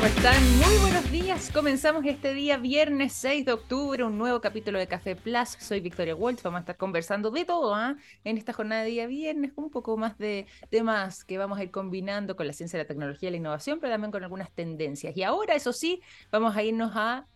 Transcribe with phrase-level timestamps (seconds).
[0.00, 0.42] ¿Cómo están?
[0.56, 1.50] Muy buenos días.
[1.52, 5.58] Comenzamos este día, viernes 6 de octubre, un nuevo capítulo de Café Plus.
[5.58, 6.40] Soy Victoria Walsh.
[6.40, 7.96] Vamos a estar conversando de todo ¿ah?
[8.24, 11.70] en esta jornada de día viernes, un poco más de temas que vamos a ir
[11.70, 15.14] combinando con la ciencia, la tecnología y la innovación, pero también con algunas tendencias.
[15.18, 16.00] Y ahora, eso sí,
[16.32, 17.26] vamos a irnos a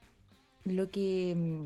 [0.65, 1.65] lo que mm,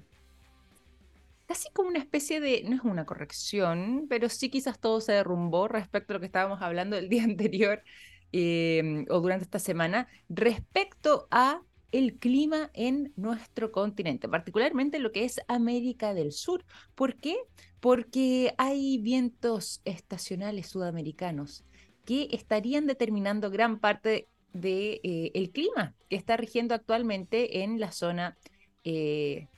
[1.46, 5.68] casi como una especie de, no es una corrección, pero sí quizás todo se derrumbó
[5.68, 7.84] respecto a lo que estábamos hablando el día anterior
[8.32, 15.24] Em, o durante esta semana respecto a el clima en nuestro continente, particularmente lo que
[15.24, 16.64] es América del Sur.
[16.94, 17.36] ¿Por qué?
[17.80, 21.64] Porque hay vientos estacionales sudamericanos
[22.04, 27.92] que estarían determinando gran parte del de, eh, clima que está rigiendo actualmente en la
[27.92, 28.36] zona
[28.84, 29.48] eh,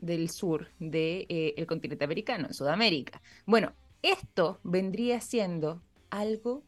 [0.00, 1.26] del sur del de,
[1.56, 3.22] eh, continente americano, en Sudamérica.
[3.46, 6.64] Bueno, esto vendría siendo algo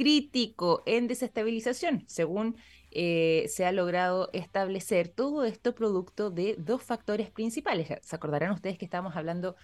[0.00, 2.56] crítico en desestabilización, según
[2.90, 7.88] eh, se ha logrado establecer todo esto producto de dos factores principales.
[8.00, 9.56] Se acordarán ustedes que estábamos hablando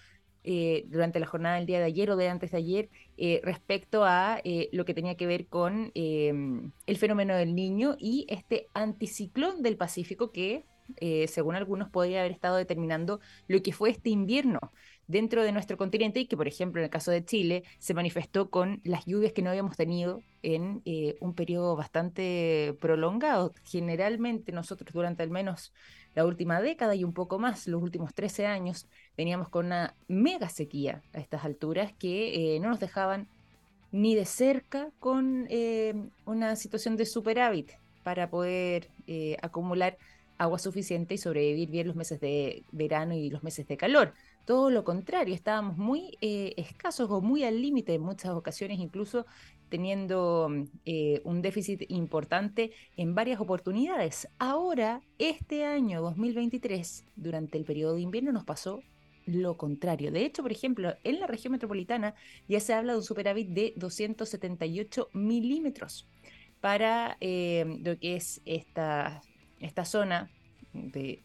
[0.43, 4.05] eh, durante la jornada del día de ayer o de antes de ayer eh, respecto
[4.05, 4.39] a
[4.71, 10.31] lo que tenía que ver con el fenómeno del niño y este anticiclón del Pacífico
[10.31, 10.65] que,
[11.27, 14.59] según algunos, podría haber estado determinando lo que fue este invierno
[15.07, 18.49] dentro de nuestro continente y que, por ejemplo, en el caso de Chile, se manifestó
[18.49, 23.53] con las lluvias que no habíamos tenido en eh, un periodo bastante prolongado.
[23.63, 25.73] Generalmente nosotros durante al menos
[26.13, 30.49] la última década y un poco más, los últimos 13 años, veníamos con una mega
[30.49, 33.27] sequía a estas alturas que eh, no nos dejaban
[33.91, 35.93] ni de cerca con eh,
[36.25, 37.71] una situación de superávit
[38.03, 38.89] para poder
[39.41, 39.97] acumular
[40.37, 44.13] agua suficiente y sobrevivir bien los meses de verano y los meses de calor.
[44.45, 49.25] Todo lo contrario, estábamos muy eh, escasos o muy al límite en muchas ocasiones, incluso
[49.69, 50.49] teniendo
[50.85, 54.27] eh, un déficit importante en varias oportunidades.
[54.39, 58.81] Ahora, este año 2023, durante el periodo de invierno, nos pasó
[59.25, 60.11] lo contrario.
[60.11, 62.15] De hecho, por ejemplo, en la región metropolitana
[62.47, 66.07] ya se habla de un superávit de 278 milímetros
[66.61, 69.21] para eh, lo que es esta,
[69.59, 70.31] esta zona
[70.77, 71.23] de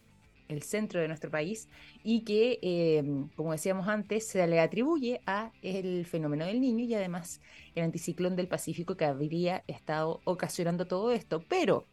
[0.49, 1.69] el centro de nuestro país
[2.03, 6.93] y que, em, como decíamos antes, se le atribuye a el fenómeno del niño y
[6.93, 7.41] además
[7.75, 11.43] el anticiclón del Pacífico que habría estado ocasionando todo esto.
[11.47, 11.87] Pero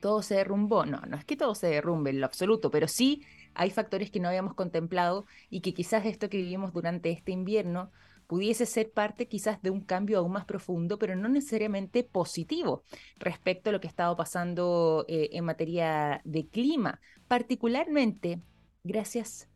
[0.00, 0.86] todo se derrumbó.
[0.86, 3.22] No, no es que todo se derrumbe en lo absoluto, pero sí
[3.54, 7.90] hay factores que no habíamos contemplado y que quizás esto que vivimos durante este invierno
[8.26, 12.84] pudiese ser parte quizás de un cambio aún más profundo, pero no necesariamente positivo
[13.18, 18.40] respecto a lo que ha estado pasando eh, en materia de clima, particularmente
[18.84, 19.48] gracias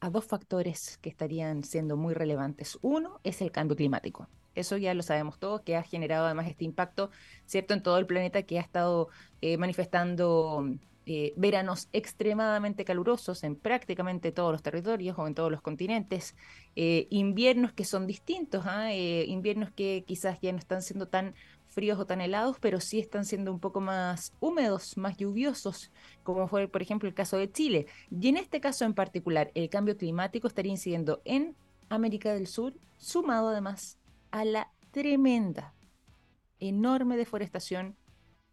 [0.00, 2.78] a dos factores que estarían siendo muy relevantes.
[2.82, 4.28] Uno es el cambio climático.
[4.54, 7.10] Eso ya lo sabemos todos, que ha generado además este impacto,
[7.46, 9.08] ¿cierto?, en todo el planeta que ha estado
[9.40, 10.66] eh, manifestando
[11.04, 16.36] eh, veranos extremadamente calurosos en prácticamente todos los territorios o en todos los continentes,
[16.76, 18.92] eh, inviernos que son distintos, ¿ah?
[18.92, 21.34] eh, inviernos que quizás ya no están siendo tan
[21.66, 25.90] fríos o tan helados, pero sí están siendo un poco más húmedos, más lluviosos,
[26.22, 27.86] como fue, por ejemplo, el caso de Chile.
[28.10, 31.56] Y en este caso en particular, el cambio climático estaría incidiendo en
[31.88, 33.98] América del Sur, sumado además
[34.30, 35.74] a la tremenda,
[36.60, 37.96] enorme deforestación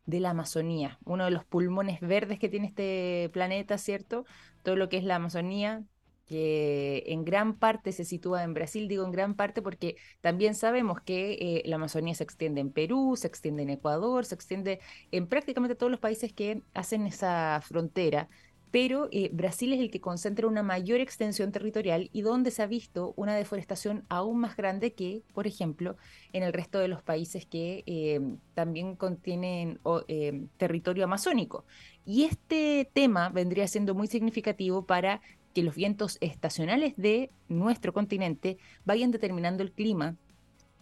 [0.05, 4.25] de la Amazonía, uno de los pulmones verdes que tiene este planeta, ¿cierto?
[4.63, 5.83] Todo lo que es la Amazonía,
[6.29, 11.01] que en gran parte se sitúa en Brasil, digo en gran parte porque también sabemos
[11.01, 14.79] que eh, la Amazonía se extiende en Perú, se extiende en Ecuador, se extiende
[15.11, 18.29] en prácticamente todos los países que hacen esa frontera
[18.71, 22.67] pero eh, Brasil es el que concentra una mayor extensión territorial y donde se ha
[22.67, 25.97] visto una deforestación aún más grande que, por ejemplo,
[26.33, 28.19] en el resto de los países que eh,
[28.53, 31.65] también contienen eh, territorio amazónico.
[32.05, 35.21] Y este tema vendría siendo muy significativo para
[35.53, 40.15] que los vientos estacionales de nuestro continente vayan determinando el clima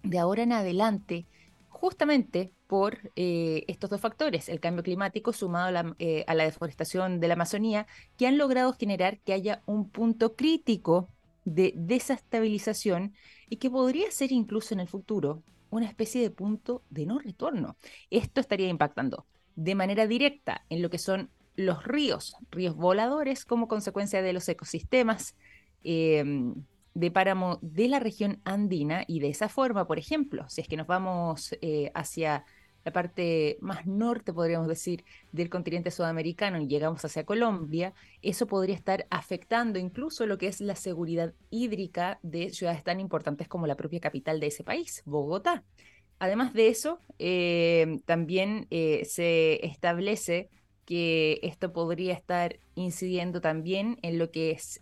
[0.04, 1.26] de ahora en adelante
[1.78, 7.28] justamente por eh, estos dos factores, el cambio climático sumado eh, a la, deforestación de
[7.28, 7.88] la Amazonía,
[8.18, 11.10] que han logrado generar que haya un punto crítico
[11.46, 13.14] de desestabilización
[13.48, 17.78] y que podría ser incluso en el futuro una especie de punto de no retorno.
[18.10, 19.26] Esto estaría impactando
[19.56, 24.48] de manera directa en lo que son los ríos, ríos voladores como consecuencia de los
[24.50, 25.36] ecosistemas,
[25.84, 26.56] em,
[26.98, 30.78] de páramo de la región andina y de esa forma, por ejemplo, si es que
[30.78, 32.44] nos vamos eh, hacia
[32.86, 38.74] la parte más norte, podríamos decir, del continente sudamericano y llegamos hacia Colombia, eso podría
[38.74, 43.76] estar afectando incluso lo que es la seguridad hídrica de ciudades tan importantes como la
[43.76, 45.64] propia capital de ese país, Bogotá.
[46.18, 50.50] además de eso, eh, también eh, se establece
[50.86, 54.80] que esto podría estar incidiendo también en lo que es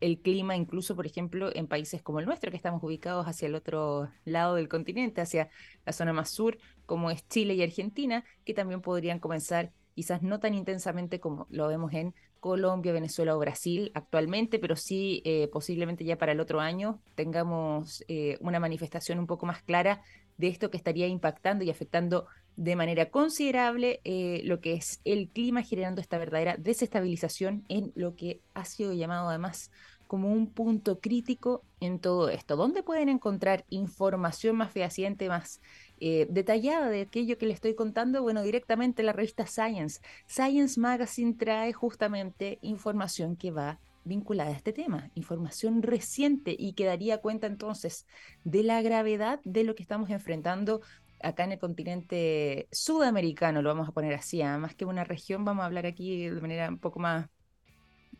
[0.00, 3.54] el clima, incluso, por ejemplo, en países como el nuestro, que estamos ubicados hacia el
[3.54, 5.48] otro lado del continente, hacia
[5.84, 10.38] la zona más sur, como es Chile y Argentina, que también podrían comenzar quizás no
[10.40, 16.04] tan intensamente como lo vemos en Colombia, Venezuela o Brasil actualmente, pero sí eh, posiblemente
[16.04, 20.02] ya para el otro año tengamos eh, una manifestación un poco más clara
[20.36, 25.28] de esto que estaría impactando y afectando de manera considerable eh, lo que es el
[25.28, 29.70] clima, generando esta verdadera desestabilización en lo que ha sido llamado además
[30.06, 32.56] como un punto crítico en todo esto.
[32.56, 35.60] ¿Dónde pueden encontrar información más fehaciente, más
[35.98, 40.00] eh, detallada de aquello que le estoy contando, bueno, directamente la revista Science.
[40.26, 46.84] Science Magazine trae justamente información que va vinculada a este tema, información reciente y que
[46.84, 48.06] daría cuenta entonces
[48.44, 50.80] de la gravedad de lo que estamos enfrentando
[51.22, 54.58] acá en el continente sudamericano, lo vamos a poner así, ¿ah?
[54.58, 57.28] más que una región, vamos a hablar aquí de manera un poco más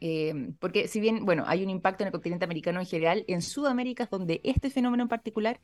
[0.00, 3.42] eh, porque si bien, bueno, hay un impacto en el continente americano en general, en
[3.42, 5.60] Sudamérica es donde este fenómeno en particular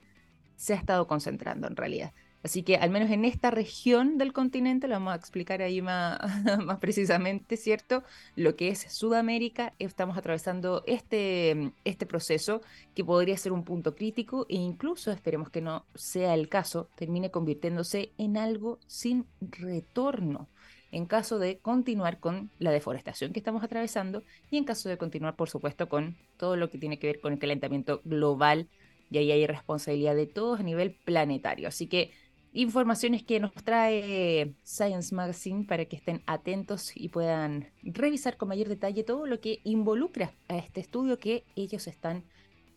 [0.56, 2.12] se ha estado concentrando en realidad.
[2.42, 6.18] Así que al menos en esta región del continente, lo vamos a explicar ahí más,
[6.64, 8.02] más precisamente, ¿cierto?
[8.34, 12.62] Lo que es Sudamérica, estamos atravesando este, este proceso
[12.94, 17.30] que podría ser un punto crítico e incluso, esperemos que no sea el caso, termine
[17.30, 20.48] convirtiéndose en algo sin retorno
[20.92, 25.34] en caso de continuar con la deforestación que estamos atravesando y en caso de continuar,
[25.36, 28.68] por supuesto, con todo lo que tiene que ver con el calentamiento global
[29.10, 31.68] y ahí hay responsabilidad de todos a nivel planetario.
[31.68, 32.12] Así que
[32.52, 38.68] informaciones que nos trae Science Magazine para que estén atentos y puedan revisar con mayor
[38.68, 42.24] detalle todo lo que involucra a este estudio que ellos están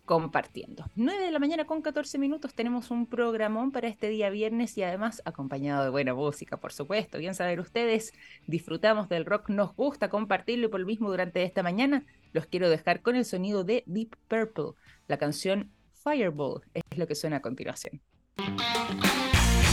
[0.06, 0.86] compartiendo.
[0.96, 4.84] 9 de la mañana con 14 minutos tenemos un programón para este día viernes y
[4.84, 7.18] además acompañado de buena música, por supuesto.
[7.18, 8.14] Bien saber ustedes,
[8.46, 12.70] disfrutamos del rock, nos gusta compartirlo y por lo mismo durante esta mañana los quiero
[12.70, 17.42] dejar con el sonido de Deep Purple, la canción Fireball es lo que suena a
[17.42, 18.02] continuación.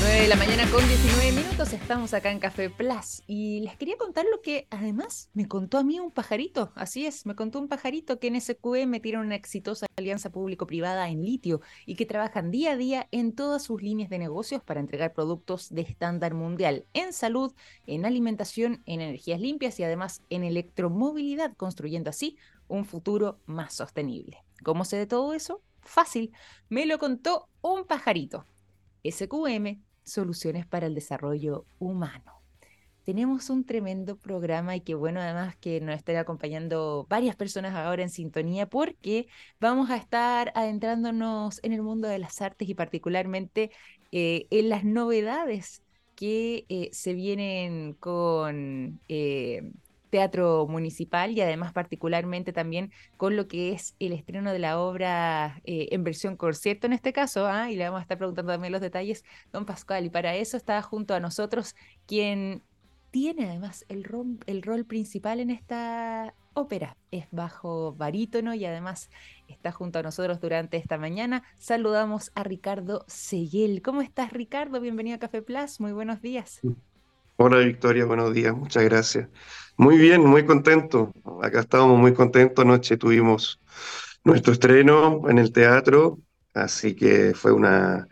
[0.03, 3.97] 9 de la mañana con 19 minutos, estamos acá en Café Plus y les quería
[3.97, 7.69] contar lo que además me contó a mí un pajarito, así es, me contó un
[7.69, 12.73] pajarito que en SQM tiene una exitosa alianza público-privada en litio y que trabajan día
[12.73, 17.13] a día en todas sus líneas de negocios para entregar productos de estándar mundial en
[17.13, 17.55] salud,
[17.87, 24.43] en alimentación, en energías limpias y además en electromovilidad, construyendo así un futuro más sostenible.
[24.65, 25.63] ¿Cómo sé de todo eso?
[25.81, 26.33] Fácil,
[26.69, 28.47] me lo contó un pajarito.
[29.05, 32.43] SQM, Soluciones para el Desarrollo Humano.
[33.05, 38.03] Tenemos un tremendo programa y qué bueno además que nos estén acompañando varias personas ahora
[38.03, 39.27] en sintonía porque
[39.59, 43.73] vamos a estar adentrándonos en el mundo de las artes y particularmente
[44.13, 45.83] eh, en las novedades
[46.15, 49.73] que eh, se vienen con eh,
[50.13, 55.63] teatro municipal y además particularmente también con lo que es el estreno de la obra
[55.65, 57.71] eh, en versión concierto en este caso, ¿ah?
[57.71, 60.83] y le vamos a estar preguntando también los detalles, don Pascual, y para eso está
[60.83, 61.75] junto a nosotros
[62.07, 62.63] quien
[63.11, 69.09] tiene además el rol, principal en esta ópera, es bajo barítono y además
[69.49, 71.43] está junto a nosotros durante esta mañana.
[71.57, 73.81] Saludamos a Ricardo Seguel.
[73.81, 74.79] ¿Cómo estás Ricardo?
[74.79, 76.61] Bienvenido a Café Plus, muy buenos días.
[77.37, 79.29] Hola Victoria, buenos días, muchas gracias.
[79.77, 81.13] Muy bien, muy contento.
[81.43, 82.65] Acá estábamos muy contentos.
[82.65, 83.59] Anoche tuvimos
[84.23, 86.19] nuestro estreno en el teatro,
[86.55, 88.07] así que fue una,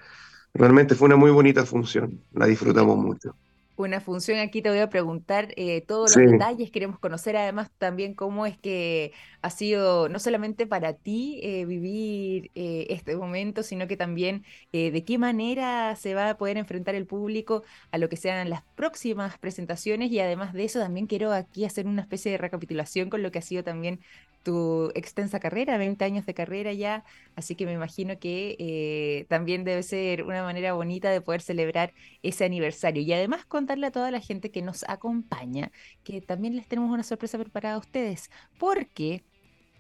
[0.55, 2.25] realmente fue una muy bonita función.
[2.33, 3.37] La disfrutamos mucho
[3.81, 4.39] una función.
[4.39, 6.71] Aquí te voy a preguntar eh, todos los detalles.
[6.71, 9.13] Queremos conocer además también cómo es que
[9.43, 15.05] ha sido, no solamente para ti eh, vivir eh, este momento, sino que también de
[15.05, 19.39] qué manera se va a poder enfrentar el público a lo que sean las próximas
[19.39, 20.11] presentaciones.
[20.13, 23.39] Y además de eso, también quiero aquí hacer una especie de recapitulación con lo que
[23.39, 24.01] ha sido también
[24.43, 27.05] tu extensa carrera, 20 años de carrera ya,
[27.37, 31.93] así que me imagino que eh, también debe ser una manera bonita de poder celebrar
[32.23, 35.71] ese aniversario y además contarle a toda la gente que nos acompaña
[36.05, 39.25] que también les tenemos una sorpresa preparada a ustedes, porque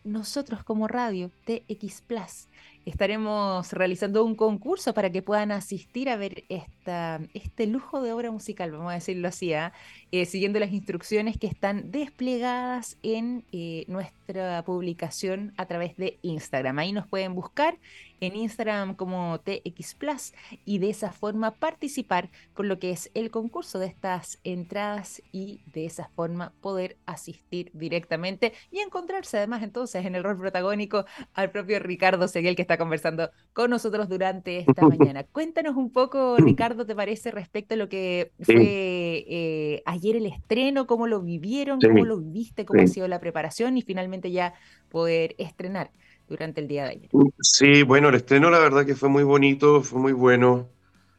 [0.04, 2.48] nosotros como radio TX Plus.
[2.86, 8.12] Estaremos realizando un concurso para que puedan asistir a ver este esta, este lujo de
[8.12, 9.72] obra musical, vamos a decirlo así, ¿ah?
[10.12, 16.78] eh, siguiendo las instrucciones que están desplegadas en eh, nuestra publicación a través de Instagram.
[16.78, 17.76] Ahí nos pueden buscar
[18.20, 20.32] en Instagram como TX Plus
[20.64, 25.60] y de esa forma participar con lo que es el concurso de estas entradas y
[25.72, 31.50] de esa forma poder asistir directamente y encontrarse además entonces en el rol protagónico al
[31.50, 35.24] propio Ricardo Seguel que está conversando con nosotros durante esta mañana.
[35.24, 40.86] Cuéntanos un poco, Ricardo, ¿te parece respecto a lo que fue eh, ayer el estreno,
[40.86, 44.54] cómo lo vivieron, cómo lo viste, cómo ha sido la preparación y finalmente ya
[44.88, 45.90] poder estrenar?
[46.30, 47.10] durante el día de ayer.
[47.40, 50.70] Sí, bueno, el estreno la verdad que fue muy bonito, fue muy bueno.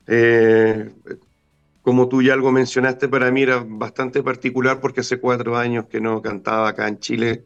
[0.08, 0.90] Eh,
[1.82, 6.00] como tú ya algo mencionaste, para mí era bastante particular porque hace cuatro años que
[6.00, 7.46] no cantaba acá en Chile.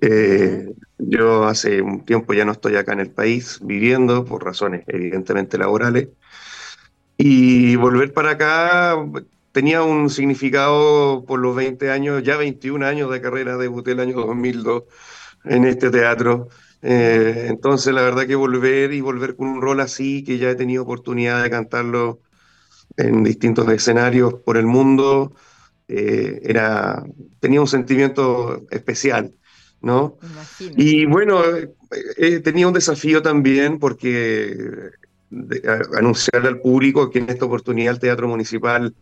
[0.00, 0.66] Eh,
[0.98, 5.56] yo hace un tiempo ya no estoy acá en el país viviendo por razones evidentemente
[5.56, 6.10] laborales.
[7.18, 8.96] Y volver para acá
[9.50, 14.14] tenía un significado por los 20 años, ya 21 años de carrera, debuté el año
[14.14, 14.84] 2002
[15.44, 16.48] en este teatro.
[16.80, 20.54] Eh, entonces, la verdad que volver y volver con un rol así, que ya he
[20.54, 22.20] tenido oportunidad de cantarlo
[22.96, 25.34] en distintos escenarios por el mundo,
[25.88, 27.02] eh, era,
[27.40, 29.34] tenía un sentimiento especial,
[29.80, 30.18] ¿no?
[30.76, 31.42] Y bueno,
[32.16, 34.92] eh, tenía un desafío también porque
[35.96, 38.94] anunciarle al público que en esta oportunidad el Teatro Municipal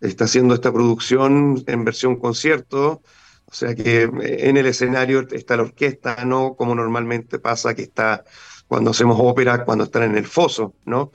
[0.00, 3.02] está haciendo esta producción en versión concierto,
[3.46, 8.24] o sea que en el escenario está la orquesta, no como normalmente pasa que está
[8.66, 11.10] cuando hacemos ópera, cuando están en el foso, ¿no?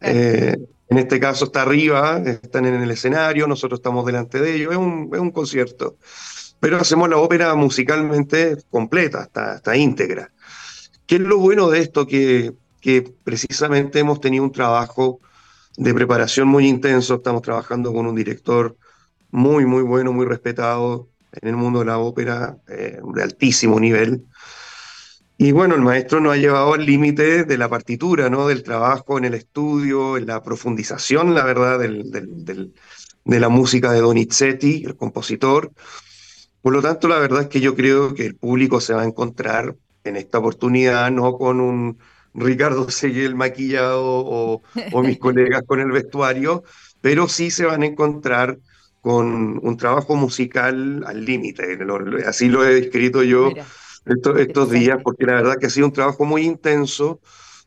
[0.00, 0.56] Eh,
[0.88, 4.78] en este caso está arriba, están en el escenario, nosotros estamos delante de ellos, es
[4.78, 5.96] un, es un concierto.
[6.60, 10.32] Pero hacemos la ópera musicalmente completa, está, está íntegra.
[11.06, 12.06] ¿Qué es lo bueno de esto?
[12.06, 15.20] Que, que precisamente hemos tenido un trabajo
[15.76, 18.76] de preparación muy intenso, estamos trabajando con un director
[19.30, 24.24] muy, muy bueno, muy respetado, en el mundo de la ópera eh, de altísimo nivel.
[25.38, 28.48] Y bueno, el maestro nos ha llevado al límite de la partitura, ¿no?
[28.48, 32.10] Del trabajo en el estudio, en la profundización, la verdad, del,
[33.24, 35.72] de la música de Donizetti, el compositor.
[36.62, 39.06] Por lo tanto, la verdad es que yo creo que el público se va a
[39.06, 41.98] encontrar en esta oportunidad, no con un
[42.36, 44.62] Ricardo Seguel maquillado o,
[44.92, 46.62] o mis colegas con el vestuario,
[47.00, 48.58] pero sí se van a encontrar
[49.06, 51.78] con un trabajo musical al límite.
[52.26, 53.52] Así lo he descrito yo
[54.04, 57.20] estos, días, porque la verdad que ha sido un trabajo muy intenso,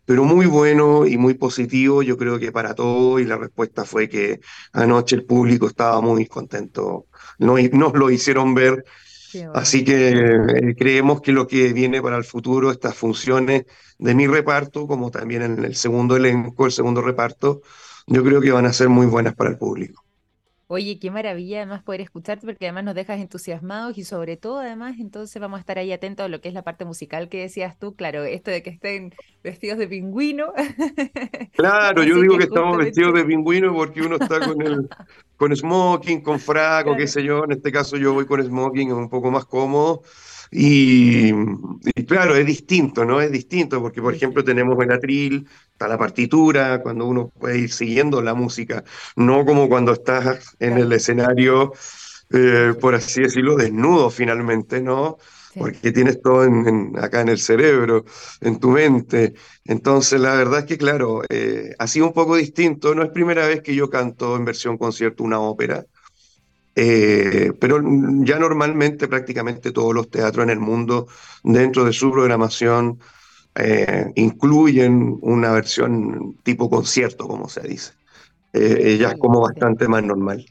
[0.03, 4.09] pero muy bueno y muy positivo, yo creo que para todos, y la respuesta fue
[4.09, 4.41] que
[4.73, 7.05] anoche el público estaba muy contento,
[7.37, 8.83] nos, nos lo hicieron ver.
[9.53, 13.65] Así que eh, creemos que lo que viene para el futuro, estas funciones
[13.97, 17.61] de mi reparto, como también en el segundo elenco, el segundo reparto,
[18.07, 20.03] yo creo que van a ser muy buenas para el público.
[20.71, 24.97] Oye, qué maravilla además poder escucharte porque además nos dejas entusiasmados y sobre todo además
[24.99, 27.79] entonces vamos a estar ahí atentos a lo que es la parte musical que decías
[27.79, 29.11] tú, claro, esto de que estén
[29.43, 30.53] vestidos de pingüino.
[31.53, 34.87] Claro, yo digo que, estamos vestidos de pingüino porque uno está con el
[35.39, 38.93] con smoking, con fraco, qué sé yo, en este caso yo voy con smoking, es
[38.93, 40.03] un poco más cómodo.
[40.51, 41.31] Y,
[42.05, 43.21] claro, es distinto, ¿no?
[43.21, 47.71] Es distinto porque, por ejemplo, tenemos el atril, está la partitura, cuando uno puede ir
[47.71, 48.83] siguiendo la música,
[49.15, 51.71] no como cuando estás en el escenario,
[52.31, 55.19] eh, por así decirlo, desnudo finalmente, ¿no?
[55.55, 56.47] Porque tienes todo
[57.01, 58.05] acá en el cerebro,
[58.41, 59.33] en tu mente.
[59.65, 62.93] Entonces, la verdad es que, claro, eh, ha sido un poco distinto.
[62.93, 65.85] No es primera vez que yo canto en versión concierto una ópera.
[66.75, 67.81] Eh, pero
[68.23, 71.07] ya normalmente prácticamente todos los teatros en el mundo,
[71.43, 72.99] dentro de su programación,
[73.55, 77.93] eh, incluyen una versión tipo concierto, como se dice.
[78.53, 80.45] Eh, ya es como bastante más normal.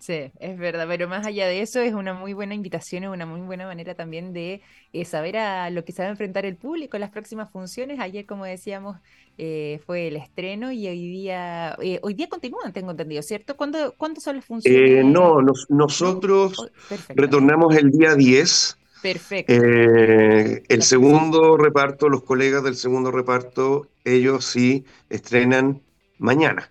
[0.00, 3.26] Sí, es verdad, pero más allá de eso es una muy buena invitación, es una
[3.26, 4.62] muy buena manera también de
[4.94, 8.00] eh, saber a lo que se va a enfrentar el público en las próximas funciones.
[8.00, 8.96] Ayer, como decíamos,
[9.36, 13.58] eh, fue el estreno y hoy día, eh, hoy día continúan, tengo entendido, ¿cierto?
[13.58, 15.04] ¿Cuándo, ¿cuándo son las funciones?
[15.04, 18.78] no, nosotros oh, retornamos el día 10.
[19.02, 19.52] Perfecto.
[19.54, 25.82] el segundo reparto, los colegas del segundo reparto, ellos sí estrenan
[26.18, 26.70] mañana.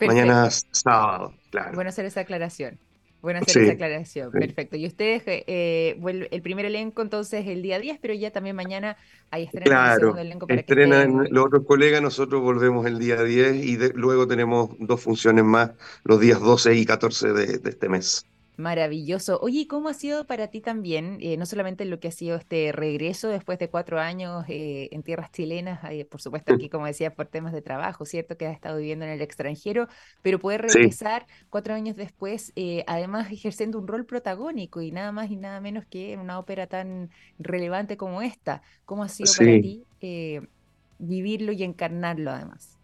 [0.00, 1.32] Mañana sábado.
[1.74, 2.78] Bueno hacer esa aclaración.
[3.22, 4.30] Bueno hacer esa aclaración.
[4.30, 4.76] Perfecto.
[4.76, 5.98] Y ustedes, eh,
[6.30, 8.96] el primer elenco entonces el día 10, pero ya también mañana
[9.30, 10.46] hay estrenan claro, el segundo elenco.
[10.46, 15.44] Para estrenan los otros colegas, nosotros volvemos el día 10 y luego tenemos dos funciones
[15.44, 15.72] más
[16.04, 18.26] los días 12 y 14 de, de este mes.
[18.56, 19.38] Maravilloso.
[19.42, 22.72] Oye, ¿cómo ha sido para ti también, eh, no solamente lo que ha sido este
[22.72, 27.14] regreso después de cuatro años eh, en tierras chilenas, eh, por supuesto aquí, como decía,
[27.14, 28.38] por temas de trabajo, ¿cierto?
[28.38, 29.88] Que has estado viviendo en el extranjero,
[30.22, 32.54] pero poder regresar cuatro años después,
[32.86, 36.66] además ejerciendo un rol protagónico y nada más y nada menos que en una ópera
[36.66, 38.62] tan relevante como esta.
[38.86, 39.84] ¿Cómo ha sido para ti
[40.98, 42.78] vivirlo y encarnarlo además?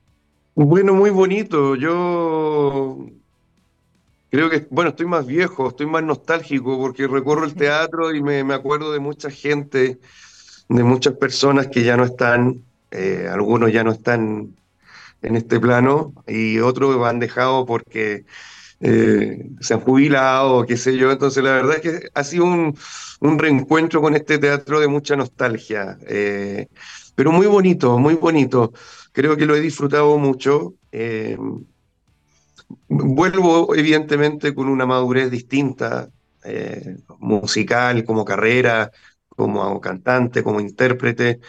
[0.54, 1.76] Bueno, muy bonito.
[1.76, 3.06] Yo
[4.32, 8.40] Creo que, bueno, estoy más viejo, estoy más nostálgico porque recorro el teatro y me,
[8.54, 9.98] acuerdo de mucha gente,
[10.70, 14.56] de muchas personas que ya no están, eh, algunos ya no están
[15.20, 18.24] en este plano y otros han dejado porque
[18.80, 21.12] eh, se han jubilado, qué sé yo.
[21.12, 22.74] Entonces, la verdad es que ha sido un,
[23.38, 26.68] reencuentro con este teatro de mucha nostalgia, eh,
[27.14, 28.72] pero muy bonito, muy bonito.
[29.12, 30.72] Creo que lo he disfrutado mucho.
[32.88, 36.08] Vuelvo evidentemente con una madurez distinta,
[36.44, 38.90] eh, musical, como carrera,
[39.28, 41.40] como cantante, como intérprete.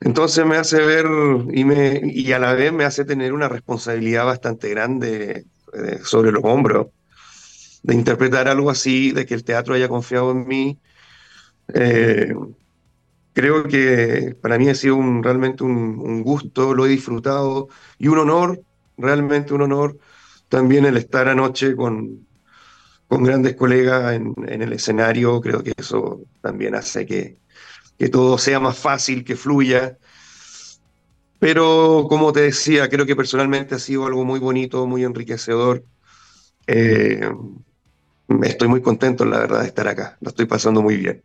[0.00, 1.06] Entonces me hace ver
[1.52, 6.32] y, me, y a la vez me hace tener una responsabilidad bastante grande eh, sobre
[6.32, 6.88] los hombros,
[7.82, 10.78] de interpretar algo así, de que el teatro haya confiado en mí.
[11.74, 12.34] Eh,
[13.32, 18.08] creo que para mí ha sido un, realmente un, un gusto, lo he disfrutado y
[18.08, 18.60] un honor,
[18.96, 19.98] realmente un honor
[20.50, 22.26] también el estar anoche con,
[23.08, 27.38] con grandes colegas en, el escenario, creo que eso también hace que,
[27.96, 29.96] que todo sea más fácil, que fluya.
[31.38, 35.84] Pero como te decía, creo que personalmente ha sido algo muy bonito, muy enriquecedor.
[36.66, 37.30] Eh,
[38.42, 40.18] estoy muy contento, la verdad, de estar acá.
[40.20, 41.22] Lo estoy pasando muy bien.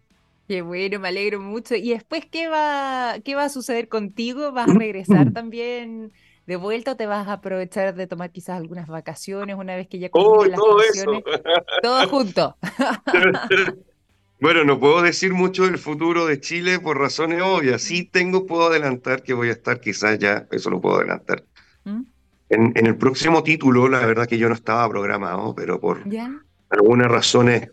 [0.48, 1.76] Qué bueno, me alegro mucho.
[1.76, 4.52] ¿Y después qué va, qué va a suceder contigo?
[4.52, 6.14] ¿Vas a regresar también
[6.46, 10.00] de vuelta o te vas a aprovechar de tomar quizás algunas vacaciones una vez que
[10.00, 11.24] ya oh, las todo Eso.
[11.82, 12.58] Todo junto.
[14.40, 17.82] bueno, no puedo decir mucho del futuro de Chile por razones obvias.
[17.82, 21.44] Sí tengo, puedo adelantar que voy a estar quizás ya, eso lo puedo adelantar.
[21.84, 22.04] ¿Mm?
[22.50, 26.04] En, el próximo título, la verdad que yo no estaba programado, pero por
[26.70, 27.72] algunas razones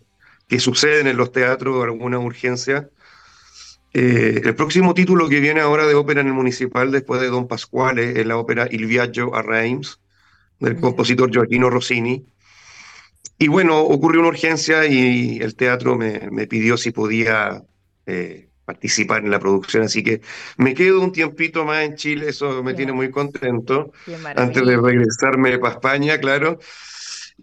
[0.49, 2.89] que suceden en los teatros, alguna urgencia,
[3.95, 7.47] eh, el próximo título que viene ahora de ópera en el municipal después de Don
[7.47, 10.01] Pasquale es la ópera Il Viaggio a Reims
[10.59, 12.25] del compositor Gioacchino Rossini.
[13.39, 17.63] Y bueno, ocurrió una urgencia y el teatro me, pidió si podía
[18.07, 20.21] eh, participar en la producción, así que
[20.57, 23.93] me quedo un tiempito más en Chile, eso me tiene muy contento,
[24.37, 26.59] antes de regresarme para España, claro.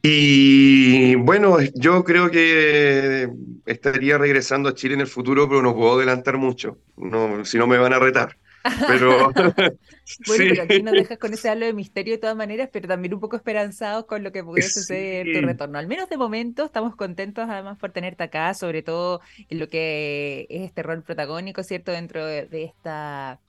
[0.02, 3.30] Y bueno, yo creo que
[3.66, 7.68] estaría regresando a Chile en el futuro, pero no puedo adelantar mucho, no, si no
[7.68, 8.38] me van a retar.
[8.88, 9.54] Pero, bueno,
[10.38, 13.20] pero aquí nos dejas con ese halo de misterio de todas maneras, pero también un
[13.20, 15.78] poco esperanzados con lo que pudiera suceder tu retorno.
[15.78, 20.46] Al menos de momento estamos contentos además por tenerte acá, sobre todo en lo que
[20.50, 21.92] es este rol protagónico, ¿cierto?
[21.92, 23.40] Dentro de, esta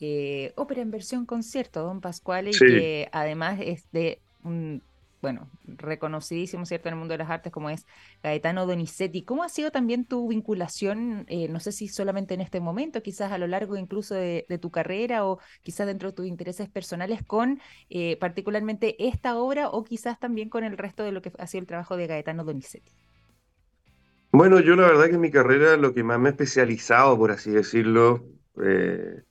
[0.00, 4.82] eh, ópera en versión concierto, Don Pascual, y que además es de un
[5.20, 7.86] bueno, reconocidísimo, ¿cierto?, en el mundo de las artes, como es
[8.22, 9.22] Gaetano Donizetti.
[9.22, 13.32] ¿Cómo ha sido también tu vinculación, eh, no sé si solamente en este momento, quizás
[13.32, 17.60] a lo largo incluso de, tu carrera o quizás dentro de tus intereses personales con
[17.90, 21.60] eh, particularmente esta obra o quizás también con el resto de lo que ha sido
[21.60, 22.92] el trabajo de Gaetano Donizetti?
[24.30, 27.30] Bueno, yo la verdad que en mi carrera lo que más me he especializado, por
[27.30, 28.24] así decirlo,
[28.62, 29.22] eh,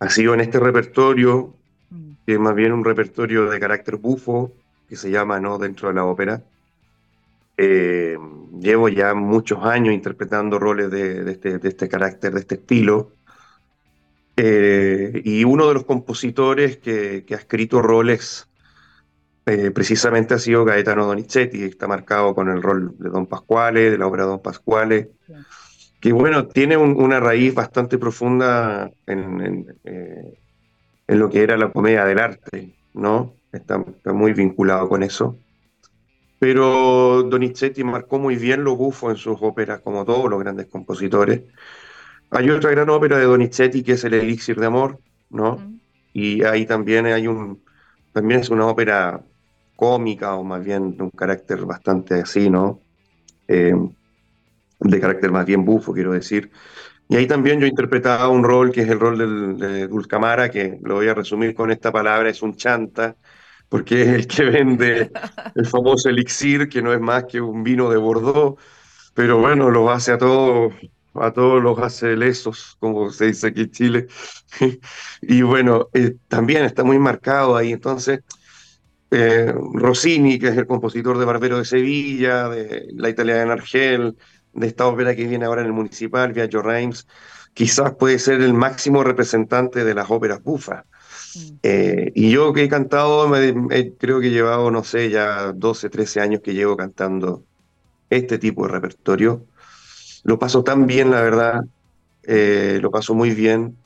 [0.00, 1.56] ha sido en este repertorio,
[1.90, 2.12] mm.
[2.26, 4.52] que es más bien un repertorio de carácter bufo,
[4.88, 5.58] que se llama ¿no?
[5.58, 6.42] dentro de la ópera.
[7.56, 8.16] Eh,
[8.60, 13.12] llevo ya muchos años interpretando roles de, este, de este, carácter, de este estilo.
[14.36, 18.48] Eh, y uno de los compositores que, ha escrito roles
[19.46, 23.90] eh, precisamente ha sido Gaetano Donizetti, que está marcado con el rol de Don Pasquale,
[23.90, 25.10] de la obra Don Pasquale,
[26.00, 29.76] que bueno, tiene una raíz bastante profunda en, en,
[31.08, 33.37] en, lo que era la comedia del arte, ¿no?
[33.52, 33.78] Está,
[34.12, 35.38] muy vinculado con eso.
[36.38, 41.42] Pero Donizetti marcó muy bien lo bufo en sus óperas, como todos los grandes compositores.
[42.30, 45.58] Hay otra gran ópera de Donizetti que es El Elixir de Amor, ¿no?
[46.12, 47.62] Y ahí también hay un,
[48.12, 49.22] también es una ópera
[49.76, 52.80] cómica o más bien de un carácter bastante así, ¿no?
[53.48, 53.74] Eh,
[54.80, 56.50] de carácter más bien bufo, quiero decir.
[57.08, 60.78] Y ahí también yo interpretaba un rol que es el rol del, de Dulcamara, que
[60.82, 63.16] lo voy a resumir con esta palabra, es un chanta,
[63.68, 65.10] porque es el que vende
[65.54, 68.60] el famoso elixir, que no es más que un vino de Bordeaux,
[69.14, 70.72] pero bueno, lo hace a todos,
[71.14, 74.06] a todos los hace lesos, como se dice aquí en Chile.
[75.22, 78.20] y bueno, eh, también está muy marcado ahí, entonces
[79.10, 84.16] eh, Rossini, que es el compositor de Barbero de Sevilla, de La Italiana en Argel,
[84.52, 87.06] de esta ópera que viene ahora en el Municipal, Viaggio Reims,
[87.54, 90.84] quizás puede ser el máximo representante de las óperas bufas.
[91.62, 93.30] Eh, y yo que he cantado,
[93.98, 97.44] creo que he llevado, no sé, ya 12, 13 años que llevo cantando
[98.10, 99.44] este tipo de repertorio.
[100.24, 101.64] Lo paso tan bien, la verdad,
[102.22, 103.76] eh, lo paso muy bien,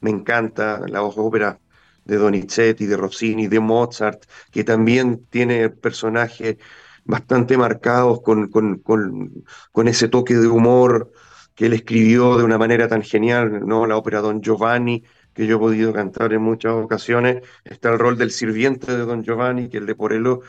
[0.00, 1.58] me encanta la ópera
[2.04, 6.56] de Donizetti, de Rossini, de Mozart, que también tiene personajes
[7.04, 11.12] bastante marcados con, con, con, ese toque de humor
[11.54, 13.86] que él escribió de una manera tan genial, ¿no?
[13.86, 18.18] La ópera Don Giovanni, que yo he podido cantar en muchas ocasiones, está el rol
[18.18, 20.40] del sirviente de Don Giovanni, que es el de Porello,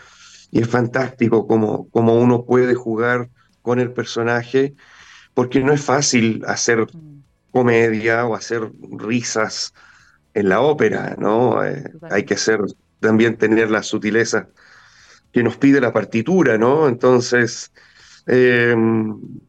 [0.52, 3.30] y es fantástico como, como uno puede jugar
[3.62, 4.76] con el personaje,
[5.34, 6.86] porque no es fácil hacer
[7.52, 9.74] comedia o hacer risas
[10.34, 11.64] en la ópera, ¿no?
[11.64, 12.60] Eh, hay que ser,
[13.00, 14.50] también tener la sutileza
[15.32, 16.88] que nos pide la partitura, ¿no?
[16.88, 17.72] Entonces,
[18.28, 18.76] eh,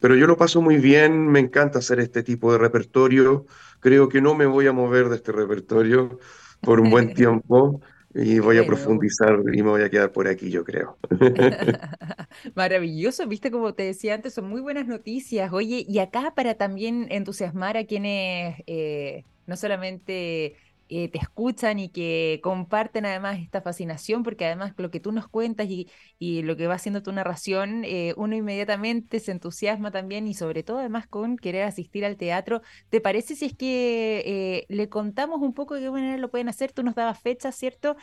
[0.00, 3.46] pero yo lo paso muy bien, me encanta hacer este tipo de repertorio,
[3.80, 6.18] creo que no me voy a mover de este repertorio
[6.60, 7.80] por un buen tiempo
[8.14, 10.98] y voy a profundizar y me voy a quedar por aquí, yo creo.
[12.54, 15.52] Maravilloso, viste como te decía antes, son muy buenas noticias.
[15.52, 20.56] Oye, y acá para también entusiasmar a quienes eh, no solamente
[20.88, 25.28] eh, te escuchan y que comparten además esta fascinación, porque además lo que tú nos
[25.28, 30.26] cuentas y, y lo que va haciendo tu narración, eh, uno inmediatamente se entusiasma también
[30.28, 32.62] y sobre todo además con querer asistir al teatro.
[32.90, 36.48] ¿Te parece si es que eh, le contamos un poco de qué manera lo pueden
[36.48, 36.72] hacer?
[36.72, 37.96] Tú nos dabas fecha, ¿cierto?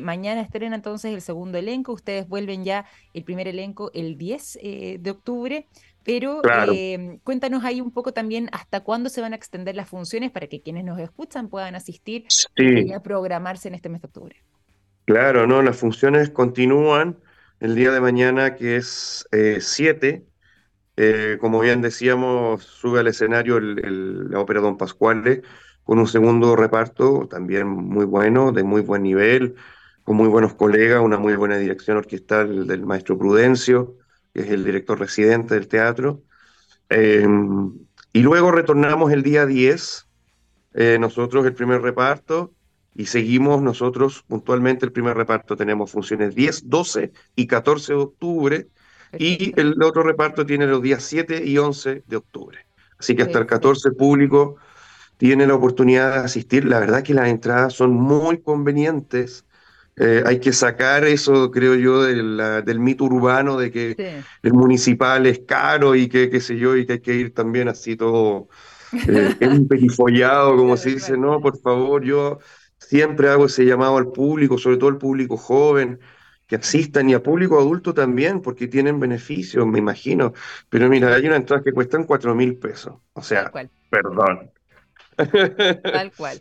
[0.00, 5.10] mañana estrena entonces el segundo elenco, ustedes vuelven ya el primer elenco el 10 de
[5.10, 5.68] octubre.
[6.06, 6.40] Pero
[6.72, 10.46] em, cuéntanos ahí un poco también hasta cuándo se van a extender las funciones para
[10.46, 14.36] que quienes nos escuchan puedan asistir y a programarse en este mes de octubre.
[15.04, 17.18] Claro, no, las funciones continúan
[17.58, 19.26] el día de mañana que es
[19.58, 20.08] 7.
[20.08, 20.24] Eh,
[20.96, 25.42] eh, como bien decíamos, sube al escenario la ópera Don Pascuale
[25.82, 29.56] con un segundo reparto también muy bueno, de muy buen nivel,
[30.04, 33.96] con muy buenos colegas, una muy buena dirección orquestal del maestro Prudencio
[34.36, 36.22] que es el director residente del teatro.
[36.90, 37.72] Em,
[38.12, 40.08] y luego retornamos el día 10,
[40.74, 42.52] eh, nosotros el primer reparto,
[42.94, 45.56] y seguimos nosotros puntualmente el primer reparto.
[45.56, 48.68] Tenemos funciones 10, 12 y 14 de octubre,
[49.18, 52.58] y el otro reparto tiene los días 7 y 11 de octubre.
[52.98, 54.56] Así que hasta el 14 público
[55.16, 56.66] tiene la oportunidad de asistir.
[56.66, 59.46] La verdad que las entradas son muy convenientes.
[59.98, 65.40] Eh, hay que sacar eso, creo yo, del mito urbano de que el municipal es
[65.40, 68.48] caro y que, qué sé yo, y que hay que ir también así todo
[68.92, 72.38] eh, emperifollado, como se dice, no, por favor, yo
[72.78, 75.98] siempre hago ese llamado al público, sobre todo al público joven,
[76.46, 80.32] que asistan y a público adulto también, porque tienen beneficios, me imagino.
[80.68, 82.94] Pero mira, hay una entrada que cuestan cuatro mil pesos.
[83.14, 83.50] O sea,
[83.90, 84.50] perdón.
[85.16, 86.40] Tal cual.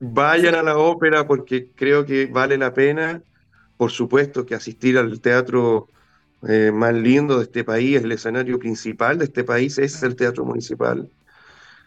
[0.00, 3.22] Vayan a la ópera porque creo que vale la pena.
[3.76, 5.88] Por supuesto que asistir al teatro
[6.48, 10.44] eh, más lindo de este país, el escenario principal de este país es el teatro
[10.44, 11.10] municipal.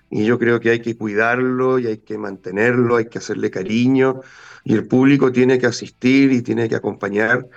[0.09, 4.21] Y yo creo que hay que cuidarlo y hay que mantenerlo, hay que hacerle cariño.
[4.63, 7.47] Y el público tiene que asistir y tiene que acompañar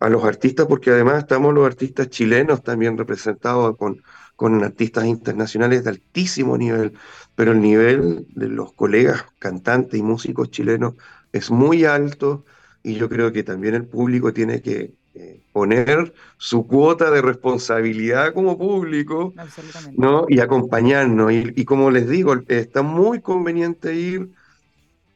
[0.00, 4.02] a los artistas porque además estamos los artistas chilenos también representados con,
[4.36, 6.92] con artistas internacionales de altísimo nivel
[7.36, 10.94] pero el nivel de los colegas cantantes y músicos chilenos
[11.32, 12.44] es muy alto
[12.82, 18.34] y yo creo que también el público tiene que eh, poner su cuota de responsabilidad
[18.34, 19.32] como público
[19.96, 20.26] ¿no?
[20.28, 21.32] y acompañarnos.
[21.32, 24.28] Y, como les digo, está muy conveniente ir.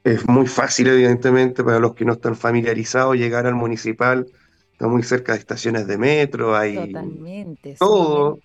[0.02, 4.26] Es muy fácil, evidentemente, para los que no están familiarizados, llegar al municipal.
[4.72, 8.38] Está muy cerca de estaciones de metro, hay Totalmente, todo.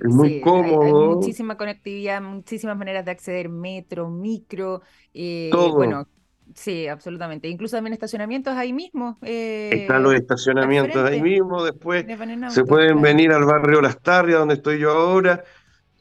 [0.00, 0.82] Es muy cómodo.
[0.82, 4.82] Hay, muchísima conectividad, muchísimas maneras de acceder, metro, micro,
[5.12, 6.08] eh, bueno,
[6.54, 7.48] sí, absolutamente.
[7.48, 9.18] Incluso también estacionamientos ahí mismo.
[9.22, 12.06] Eh, Están los estacionamientos ahí mismo, después
[12.48, 15.44] se pueden venir al barrio Las Tarrias, donde estoy yo ahora,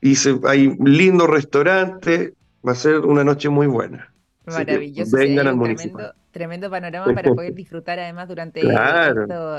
[0.01, 2.33] y se, hay lindo restaurante,
[2.65, 4.13] va a ser una noche muy buena.
[4.45, 5.17] Maravilloso.
[5.17, 6.13] Vengan al municipio.
[6.31, 8.61] Tremendo panorama para poder disfrutar además durante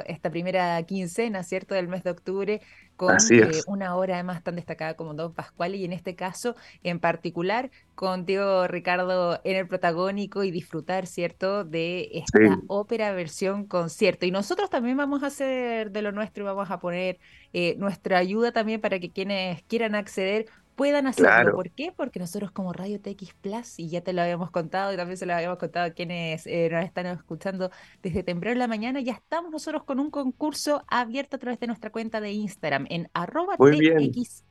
[0.06, 2.60] esta primera quincena, ¿cierto?, del mes de octubre,
[2.96, 7.00] con eh, una hora además tan destacada como Don Pascual y en este caso en
[7.00, 14.26] particular contigo, Ricardo, en el protagónico y disfrutar, ¿cierto?, de esta ópera versión concierto.
[14.26, 17.18] Y nosotros también vamos a hacer de lo nuestro y vamos a poner
[17.52, 20.46] eh, nuestra ayuda también para que quienes quieran acceder
[20.80, 21.52] puedan hacerlo.
[21.52, 21.92] ¿Por qué?
[21.94, 25.26] Porque nosotros como Radio TX Plus, y ya te lo habíamos contado y también se
[25.26, 27.70] lo habíamos contado a quienes eh, nos están escuchando
[28.02, 31.66] desde temprano en la mañana, ya estamos nosotros con un concurso abierto a través de
[31.66, 33.58] nuestra cuenta de Instagram en arroba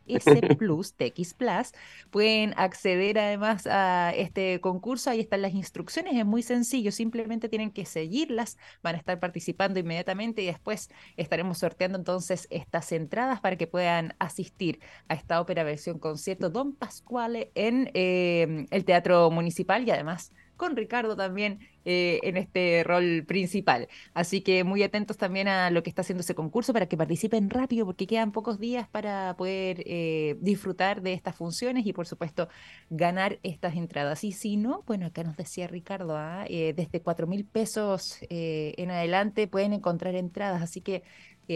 [0.09, 1.71] TXS Plus, TX Plus.
[2.09, 7.71] Pueden acceder además a este concurso, ahí están las instrucciones, es muy sencillo, simplemente tienen
[7.71, 13.55] que seguirlas, van a estar participando inmediatamente y después estaremos sorteando entonces estas entradas para
[13.55, 19.29] que puedan asistir a esta ópera versión con concierto Don Pasquale en eh, el Teatro
[19.29, 23.87] Municipal y además con Ricardo también eh, en este rol principal.
[24.13, 27.49] Así que muy atentos también a lo que está haciendo ese concurso para que participen
[27.49, 32.49] rápido porque quedan pocos días para poder eh, disfrutar de estas funciones y por supuesto
[32.91, 34.23] ganar estas entradas.
[34.23, 36.45] Y si no, bueno, acá nos decía Ricardo, ¿ah?
[36.47, 41.03] desde cuatro mil pesos en adelante pueden encontrar entradas, así que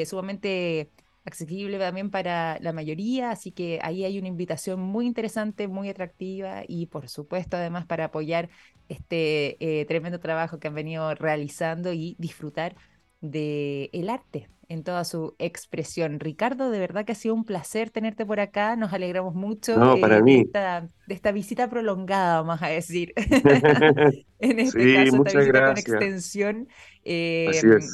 [0.05, 0.89] sumamente
[1.25, 6.63] accesible también para la mayoría, así que ahí hay una invitación muy interesante, muy atractiva
[6.67, 8.49] y por supuesto además para apoyar
[8.89, 12.75] este eh, tremendo trabajo que han venido realizando y disfrutar
[13.21, 16.19] del el arte en toda su expresión.
[16.19, 20.21] Ricardo, de verdad que ha sido un placer tenerte por acá, nos alegramos mucho eh,
[20.21, 20.35] mí.
[20.35, 23.13] De, esta, de, esta, visita prolongada, vamos a decir,
[24.39, 26.67] en este caso, esta visita con extensión,
[27.05, 27.51] eh,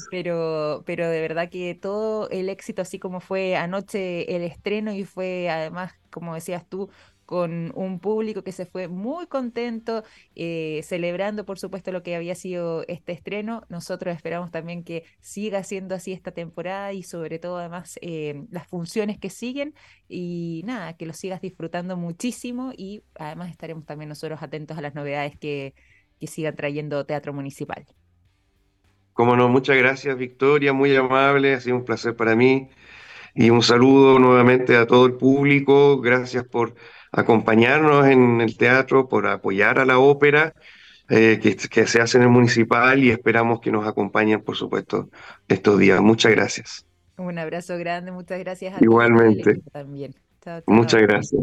[0.10, 5.04] pero, pero de verdad que todo el éxito, así como fue anoche el estreno y
[5.04, 6.90] fue además, como decías tú,
[7.30, 12.34] con un público que se fue muy contento, eh, celebrando por supuesto lo que había
[12.34, 13.62] sido este estreno.
[13.70, 18.66] Nosotros esperamos también que siga siendo así esta temporada y sobre todo además eh, las
[18.68, 19.76] funciones que siguen
[20.08, 24.96] y nada, que lo sigas disfrutando muchísimo y además estaremos también nosotros atentos a las
[24.96, 25.76] novedades que,
[26.20, 27.86] que sigan trayendo Teatro Municipal.
[29.14, 32.70] Como no, muchas gracias Victoria, muy amable, ha sido un placer para mí
[33.36, 36.74] y un saludo nuevamente a todo el público, gracias por
[37.12, 40.54] acompañarnos en el teatro, por apoyar a la ópera
[41.10, 45.10] eh, que, se hace en el municipal y esperamos que nos acompañen, por supuesto,
[45.48, 46.02] estos días.
[46.02, 46.86] Muchas gracias.
[47.18, 49.62] Un abrazo grande, muchas gracias a Igualmente.
[49.72, 50.16] también.
[50.68, 51.42] Muchas gracias.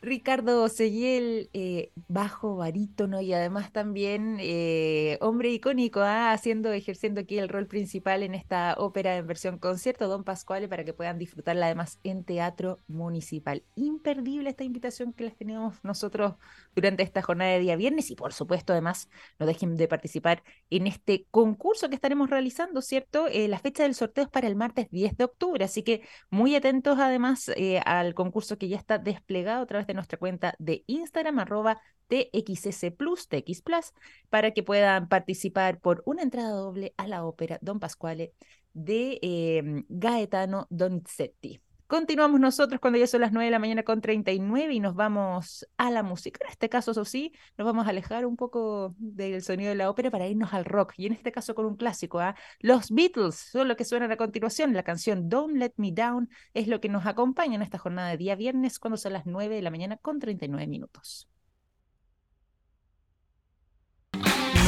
[0.00, 6.32] Ricardo Seguiel, eh, bajo, barítono y además también eh, hombre icónico, ¿ah?
[6.32, 10.84] haciendo, ejerciendo aquí el rol principal en esta ópera en versión concierto, Don Pascuale, para
[10.84, 13.64] que puedan disfrutarla además en Teatro Municipal.
[13.74, 16.34] Imperdible esta invitación que les teníamos nosotros
[16.76, 20.86] durante esta jornada de día viernes y por supuesto además no dejen de participar en
[20.86, 23.26] este concurso que estaremos realizando, ¿cierto?
[23.26, 26.54] Eh, la fecha del sorteo es para el martes 10 de octubre, así que muy
[26.54, 27.50] atentos además
[27.84, 32.92] al concurso que ya está desplegado a través de nuestra cuenta de Instagram, arroba TXS
[32.96, 33.92] Plus, TX Plus,
[34.30, 38.32] para que puedan participar por una entrada doble a la ópera Don Pasquale
[38.72, 41.60] de eh, Gaetano Donizetti.
[41.88, 45.66] Continuamos nosotros cuando ya son las 9 de la mañana con 39 y nos vamos
[45.78, 46.38] a la música.
[46.44, 49.88] En este caso, eso sí, nos vamos a alejar un poco del sonido de la
[49.88, 50.92] ópera para irnos al rock.
[50.98, 52.20] Y en este caso con un clásico.
[52.20, 52.34] ¿ah?
[52.60, 54.74] Los Beatles son lo que suenan a continuación.
[54.74, 58.18] La canción Don't Let Me Down es lo que nos acompaña en esta jornada de
[58.18, 61.26] día viernes cuando son las 9 de la mañana con 39 minutos.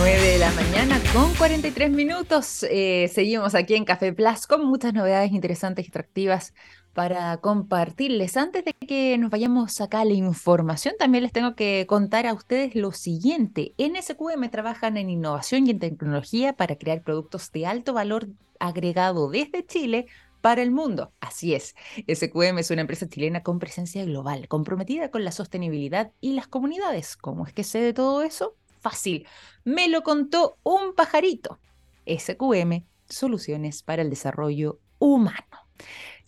[0.02, 2.62] 9 de la mañana con 43 minutos.
[2.70, 6.54] Eh, seguimos aquí en Café Plus con muchas novedades interesantes y atractivas
[6.92, 8.36] para compartirles.
[8.36, 12.34] Antes de que nos vayamos acá a la información, también les tengo que contar a
[12.34, 13.74] ustedes lo siguiente.
[13.78, 19.30] En SQM trabajan en innovación y en tecnología para crear productos de alto valor agregado
[19.30, 20.06] desde Chile
[20.40, 21.12] para el mundo.
[21.20, 21.74] Así es,
[22.08, 27.16] SQM es una empresa chilena con presencia global, comprometida con la sostenibilidad y las comunidades.
[27.16, 28.56] ¿Cómo es que sé de todo eso?
[28.80, 29.26] Fácil.
[29.64, 31.58] Me lo contó un pajarito.
[32.06, 35.44] SQM, soluciones para el desarrollo humano.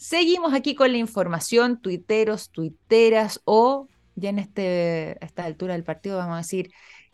[0.02, 3.86] Seguimos aquí con la información, tuiteros, tuiteras o
[4.16, 6.72] ya en este, esta altura del partido vamos a decir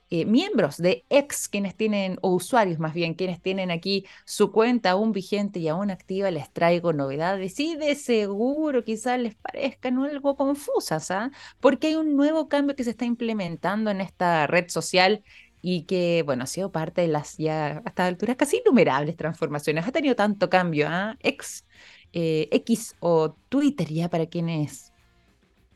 [0.09, 4.92] eh, miembros de ex quienes tienen, o usuarios más bien, quienes tienen aquí su cuenta
[4.92, 10.35] aún vigente y aún activa, les traigo novedades y de seguro quizás les parezcan algo
[10.35, 11.31] confusas, ¿ah?
[11.61, 15.22] porque hay un nuevo cambio que se está implementando en esta red social
[15.61, 19.87] y que, bueno, ha sido parte de las ya hasta alturas casi innumerables transformaciones.
[19.87, 21.16] Ha tenido tanto cambio, ¿ah?
[21.20, 21.66] Ex
[22.12, 24.92] eh, X o Twitter, ya para quienes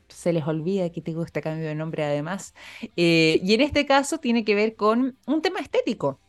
[0.07, 2.53] se les olvida que tengo este cambio de nombre además.
[2.95, 6.19] Eh, y en este caso tiene que ver con un tema estético.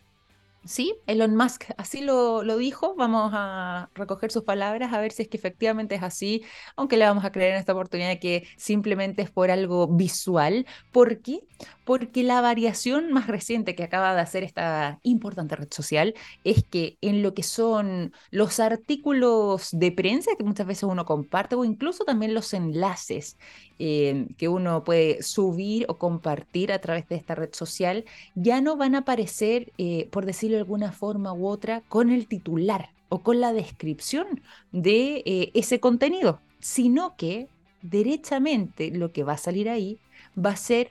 [0.66, 2.94] Sí, Elon Musk así lo, dijo.
[2.96, 6.42] Vamos a recoger sus palabras a ver si es que efectivamente es así,
[6.74, 10.66] aunque le vamos a creer en esta oportunidad que simplemente es por algo visual.
[10.90, 11.44] ¿Por qué?
[11.84, 16.96] Porque la variación más reciente que acaba de hacer esta importante red social es que
[17.02, 22.04] en lo que son los artículos de prensa que muchas veces uno comparte o incluso
[22.04, 23.36] también los enlaces
[23.80, 28.76] eh, que uno puede subir o compartir a través de esta red social, ya no
[28.76, 33.22] van a aparecer, eh, por decirlo de alguna forma u otra con el titular o
[33.22, 37.48] con la descripción de eh, ese contenido, sino que
[37.82, 40.00] derechamente lo que va a salir ahí
[40.36, 40.90] va a ser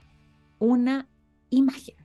[0.60, 1.08] una
[1.49, 1.95] imagen.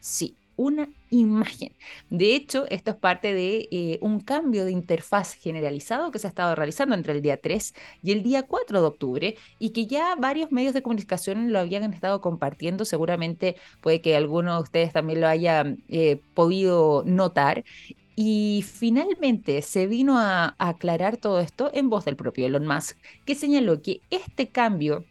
[0.00, 1.72] Sí, una imagen.
[2.10, 6.30] De hecho, esto es parte de eh, un cambio de interfaz generalizado que se ha
[6.30, 10.16] estado realizando entre el día 3 y el día 4 de octubre y que ya
[10.16, 12.84] varios medios de comunicación lo habían estado compartiendo.
[12.84, 17.64] Seguramente puede que alguno de ustedes también lo haya eh, podido notar.
[18.16, 22.98] Y finalmente se vino a, a aclarar todo esto en voz del propio Elon Musk,
[23.24, 25.04] que señaló que este cambio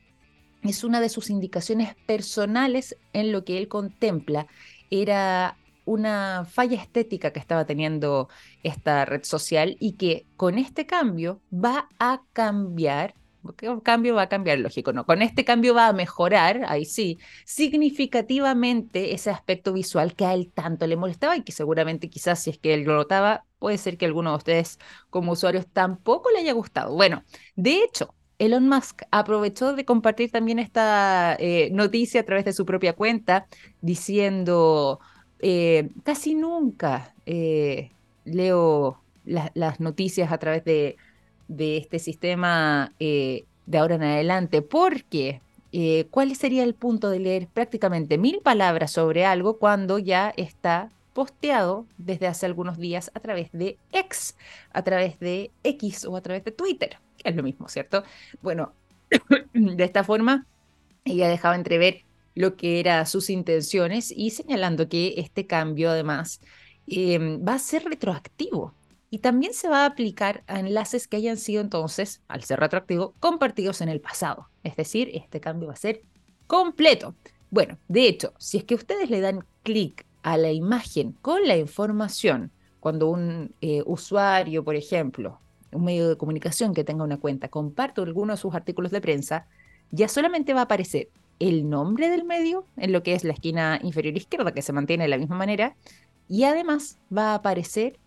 [0.63, 4.47] es una de sus indicaciones personales en lo que él contempla
[4.89, 8.29] era una falla estética que estaba teniendo
[8.61, 13.15] esta red social y que con este cambio va a cambiar,
[13.61, 17.19] un cambio va a cambiar, lógico, no, con este cambio va a mejorar, ahí sí,
[17.45, 22.49] significativamente ese aspecto visual que a él tanto le molestaba y que seguramente quizás si
[22.49, 26.39] es que él lo notaba, puede ser que alguno de ustedes como usuarios tampoco le
[26.39, 26.93] haya gustado.
[26.93, 27.23] Bueno,
[27.55, 32.65] de hecho, Elon Musk aprovechó de compartir también esta eh, noticia a través de su
[32.65, 33.47] propia cuenta,
[33.81, 34.99] diciendo,
[35.39, 37.91] eh, casi nunca eh,
[38.25, 40.95] leo las noticias a través de,
[41.49, 45.41] de este sistema de ahora en adelante, porque
[46.11, 51.85] ¿cuál sería el punto de leer prácticamente mil palabras sobre algo cuando ya está posteado
[51.97, 54.37] desde hace algunos días a través de X,
[54.71, 56.99] a través de X o a través de Twitter?
[57.29, 58.03] Es lo mismo, ¿cierto?
[58.41, 58.73] Bueno,
[59.53, 60.45] de esta forma,
[61.05, 62.03] ella dejaba entrever
[62.35, 66.39] lo que eran sus intenciones y señalando que este cambio además
[66.85, 68.73] em, va a ser retroactivo
[69.09, 73.13] y también se va a aplicar a enlaces que hayan sido entonces, al ser retroactivo,
[73.19, 74.49] compartidos en el pasado.
[74.63, 76.03] Es decir, este cambio va a ser
[76.45, 77.15] completo.
[77.49, 81.57] Bueno, de hecho, si es que ustedes le dan clic a la imagen con la
[81.57, 85.39] información, cuando un eh, usuario, por ejemplo,
[85.71, 89.47] un medio de comunicación que tenga una cuenta comparto alguno de sus artículos de prensa,
[89.91, 93.79] ya solamente va a aparecer el nombre del medio en lo que es la esquina
[93.83, 95.75] inferior izquierda, que se mantiene de la misma manera,
[96.27, 97.99] y además va a aparecer,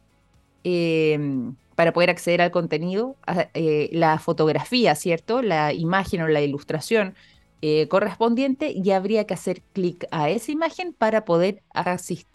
[0.65, 3.17] em, para poder acceder al contenido,
[3.55, 5.43] eh, la fotografía, ¿cierto?
[5.43, 7.15] La imagen o la ilustración
[7.63, 11.63] eh, correspondiente, y habría que hacer clic a esa imagen para poder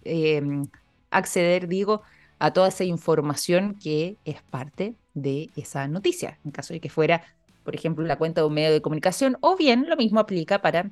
[0.04, 0.68] em,
[1.12, 2.02] acceder, digo,
[2.40, 7.24] a toda esa información que es parte de esa noticia, en caso de que fuera,
[7.64, 10.92] por ejemplo, la cuenta de un medio de comunicación, o bien lo mismo aplica para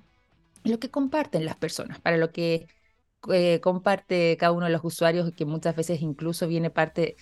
[0.64, 2.68] lo que comparten las personas, para lo que
[3.32, 7.16] eh, comparte cada uno de los usuarios, que muchas veces incluso viene parte,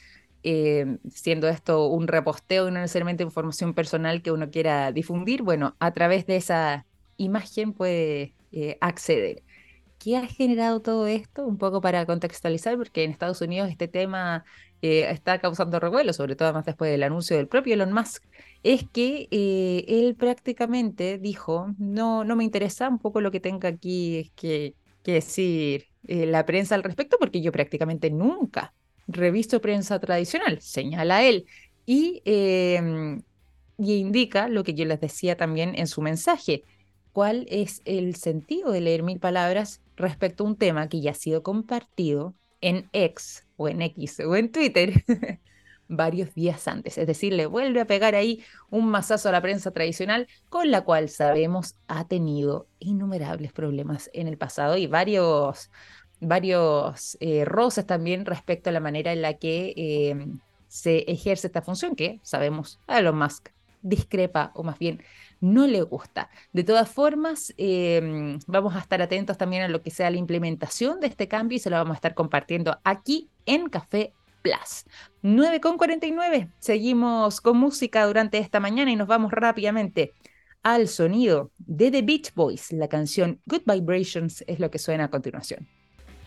[0.44, 5.76] eh, siendo esto un reposteo y no necesariamente información personal que uno quiera difundir, bueno,
[5.80, 6.88] a través de esa
[7.18, 9.44] imagen puede eh, acceder.
[10.00, 11.46] ¿Qué ha generado todo esto?
[11.46, 14.46] Un poco para contextualizar, porque en Estados Unidos este tema
[14.82, 18.24] eh, está causando revuelo, sobre todo más después del anuncio del propio Elon Musk,
[18.64, 23.70] es que eh, él prácticamente dijo, no, no me interesa un poco lo que tenga
[23.70, 28.74] aquí que, que decir eh, la prensa al respecto, porque yo prácticamente nunca
[29.08, 31.46] revisto prensa tradicional, señala él.
[31.86, 33.22] Y, em,
[33.78, 36.64] y indica lo que yo les decía también en su mensaje,
[37.12, 41.16] cuál es el sentido de leer mil palabras respecto a un tema que ya ha
[41.16, 45.04] sido compartido en X o en X o en Twitter
[45.88, 46.98] varios días antes.
[46.98, 50.82] Es decir, le vuelve a pegar ahí un mazazo a la prensa tradicional con la
[50.82, 55.70] cual sabemos ha tenido innumerables problemas en el pasado y varios,
[56.20, 61.62] varios eh, roces también respecto a la manera en la que em, se ejerce esta
[61.62, 63.50] función que sabemos Elon Musk
[63.82, 65.02] discrepa o más bien
[65.40, 66.30] no le gusta.
[66.54, 71.00] De todas formas, em, vamos a estar atentos también a lo que sea la implementación
[71.00, 74.86] de este cambio y se lo vamos a estar compartiendo aquí en Café Plus.
[75.24, 76.52] 9.49.
[76.60, 80.14] Seguimos con música durante esta mañana y nos vamos rápidamente
[80.64, 82.72] al sonido de The Beach Boys.
[82.72, 85.68] La canción Good Vibrations es lo que suena a continuación.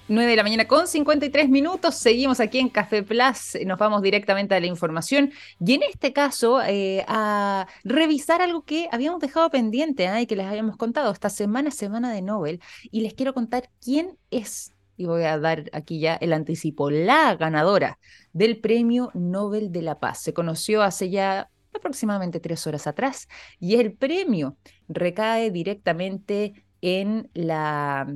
[0.06, 1.94] 9 de la mañana con 53 minutos.
[1.94, 3.56] Seguimos aquí en Café Plus.
[3.64, 5.32] Nos vamos directamente a la información
[5.64, 10.20] y en este caso eh, a revisar algo que habíamos dejado pendiente ¿eh?
[10.20, 12.60] y que les habíamos contado esta semana, semana de Nobel.
[12.90, 17.34] Y les quiero contar quién es y voy a dar aquí ya el anticipo, la
[17.36, 17.98] ganadora
[18.34, 20.20] del Premio Nobel de la Paz.
[20.22, 23.26] Se conoció hace ya aproximadamente tres horas atrás
[23.58, 28.06] y el premio recae directamente en la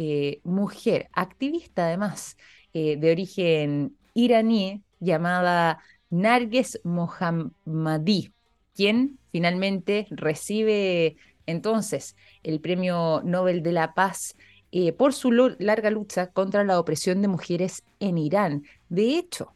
[0.00, 2.36] eh, mujer activista además
[2.72, 8.32] eh, de origen iraní llamada Narges Mohammadi,
[8.76, 14.36] quien finalmente recibe entonces el Premio Nobel de la Paz
[14.70, 18.62] eh, por su larga lucha contra la opresión de mujeres en Irán.
[18.88, 19.52] De hecho,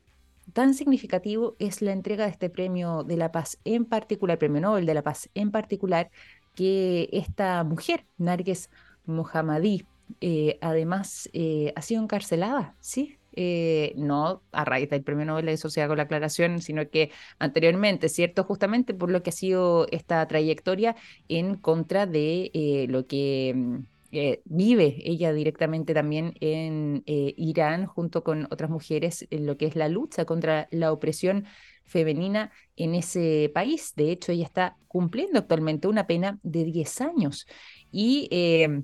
[0.53, 4.87] tan significativo es la entrega de este Premio de la Paz en particular, Premio Nobel
[4.87, 6.11] de la Paz en particular,
[6.57, 8.71] que esta mujer, Narges
[9.07, 9.87] Mohammadi,
[10.21, 13.19] eh, además eh, ha sido encarcelada, ¿sí?
[13.97, 18.45] no a raíz del premio Nobel, eso se hago la aclaración, sino que anteriormente, ¿cierto?
[18.45, 20.97] Justamente por lo que ha sido esta trayectoria
[21.29, 23.79] en contra de lo que mm,
[24.15, 29.65] eh, vive ella directamente también en eh, Irán junto con otras mujeres en lo que
[29.65, 31.47] es la lucha contra la opresión
[31.87, 33.95] femenina en ese país.
[33.97, 37.47] De hecho, ella está cumpliendo actualmente una pena de 10 años
[37.91, 38.83] y eh,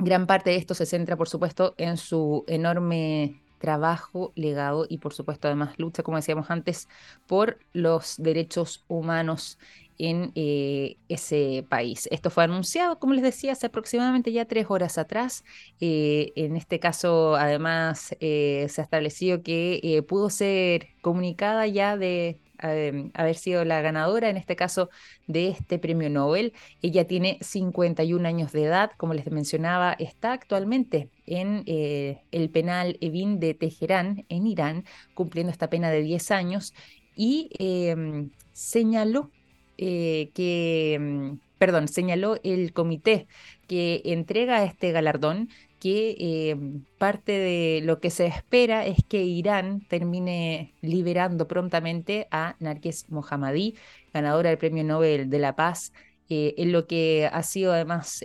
[0.00, 5.12] gran parte de esto se centra, por supuesto, en su enorme trabajo, legado y por
[5.12, 6.88] supuesto además lucha, como decíamos antes,
[7.26, 9.58] por los derechos humanos
[9.98, 12.08] en eh, ese país.
[12.10, 15.44] Esto fue anunciado, como les decía, hace aproximadamente ya tres horas atrás.
[15.78, 22.40] Eh, en este caso, además, eh, se ha establecido que pudo ser comunicada ya de
[22.60, 24.90] haber sido la ganadora, en este caso,
[25.26, 26.52] de este premio Nobel.
[26.82, 33.40] Ella tiene 51 años de edad, como les mencionaba, está actualmente en el penal Evin
[33.40, 34.84] de Teherán, en Irán,
[35.14, 36.74] cumpliendo esta pena de 10 años
[37.14, 39.30] y em, señaló
[39.76, 43.26] eh, que, mm, perdón, señaló el comité
[43.66, 45.48] que entrega este galardón
[45.80, 46.56] que eh,
[46.98, 53.76] parte de lo que se espera es que Irán termine liberando prontamente a Narges Mohammadi,
[54.12, 55.92] ganadora del Premio Nobel de la Paz,
[56.28, 58.24] eh, en lo que ha sido además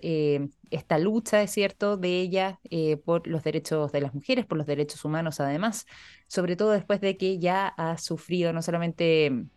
[0.70, 2.60] esta lucha, es cierto, de ella
[3.04, 5.88] por los derechos de las mujeres, por los derechos humanos además,
[6.28, 9.48] sobre todo después de que ya ha sufrido no solamente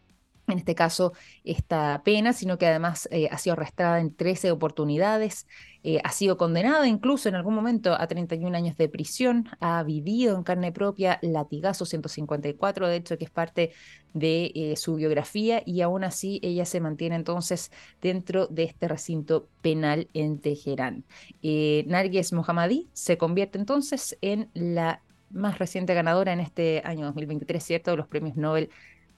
[0.53, 1.13] en este caso,
[1.45, 5.47] esta pena, sino que además eh, ha sido arrestada en 13 oportunidades,
[5.83, 10.37] eh, ha sido condenada incluso en algún momento a 31 años de prisión, ha vivido
[10.37, 13.73] en carne propia latigazo 154, de hecho, que es parte
[14.15, 17.71] de eh, su biografía, y aún así ella se mantiene entonces
[18.01, 21.05] dentro de este recinto penal en Teherán.
[21.43, 27.91] Narges Mohammadi se convierte entonces en la más reciente ganadora en este año 2023, ¿cierto?,
[27.91, 28.71] de los premios Nobel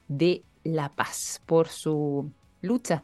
[0.07, 2.31] de la paz, por su
[2.61, 3.03] lucha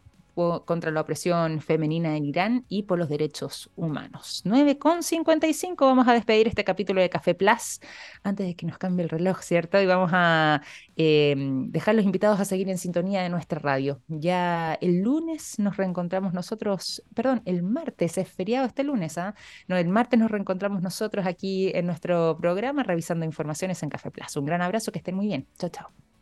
[0.65, 4.43] contra la opresión femenina en Irán y por los derechos humanos.
[4.45, 7.79] 9.55, vamos a despedir este capítulo de Café Plus
[8.23, 9.81] antes de que nos cambie el reloj, ¿cierto?
[9.81, 10.61] Y vamos a
[10.95, 11.35] eh,
[11.69, 13.99] dejar los invitados a seguir en sintonía de nuestra radio.
[14.07, 19.33] Ya el lunes nos reencontramos nosotros, perdón, el martes, es feriado este lunes, ¿ah?
[19.67, 24.35] No, el martes nos reencontramos nosotros aquí en nuestro programa revisando informaciones en Café Plus.
[24.37, 25.47] Un gran abrazo, que estén muy bien.
[25.57, 26.16] Chao, chao.